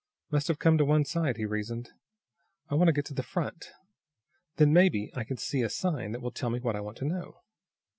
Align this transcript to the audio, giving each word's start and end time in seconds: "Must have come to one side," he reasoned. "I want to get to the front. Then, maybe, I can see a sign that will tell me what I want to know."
"Must 0.31 0.47
have 0.47 0.57
come 0.57 0.79
to 0.79 0.83
one 0.83 1.05
side," 1.05 1.37
he 1.37 1.45
reasoned. 1.45 1.91
"I 2.69 2.73
want 2.73 2.87
to 2.87 2.91
get 2.91 3.05
to 3.05 3.13
the 3.13 3.21
front. 3.21 3.71
Then, 4.55 4.73
maybe, 4.73 5.11
I 5.15 5.23
can 5.23 5.37
see 5.37 5.61
a 5.61 5.69
sign 5.69 6.11
that 6.13 6.21
will 6.21 6.31
tell 6.31 6.49
me 6.49 6.59
what 6.59 6.75
I 6.75 6.79
want 6.81 6.97
to 6.97 7.05
know." 7.05 7.41